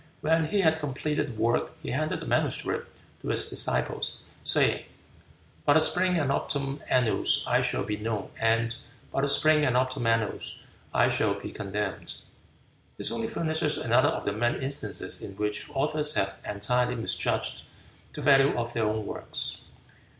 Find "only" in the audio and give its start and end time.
13.11-13.27